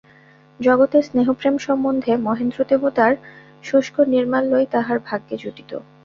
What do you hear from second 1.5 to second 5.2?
সম্বন্ধে মহেন্দ্র-দেবতার শুষ্ক নির্মাল্যই তাহার